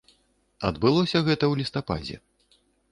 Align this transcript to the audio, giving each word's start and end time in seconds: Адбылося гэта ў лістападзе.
Адбылося 0.71 1.21
гэта 1.29 1.41
ў 1.47 1.53
лістападзе. 1.63 2.17